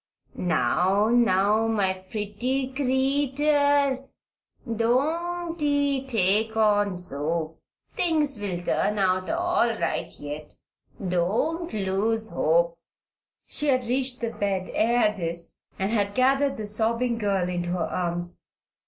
Now, 0.33 1.09
now, 1.09 1.67
my 1.67 1.93
pretty 1.93 2.69
creetur 2.73 4.03
don't 4.75 5.61
ee 5.61 6.07
take 6.07 6.57
on 6.57 6.97
so. 6.97 7.57
Things 7.95 8.39
will 8.39 8.57
turn 8.63 8.97
out 8.97 9.29
all 9.29 9.69
right 9.79 10.11
yet. 10.19 10.55
Don't 11.07 11.71
lose 11.71 12.31
hope." 12.31 12.79
She 13.45 13.67
had 13.67 13.85
reached 13.85 14.21
the 14.21 14.31
bed 14.31 14.71
ere 14.73 15.13
this 15.15 15.65
and 15.77 15.91
had 15.91 16.15
gathered 16.15 16.57
the 16.57 16.65
sobbing 16.65 17.19
girl 17.19 17.47
into 17.47 17.69
her 17.69 17.85
arms. 17.85 18.47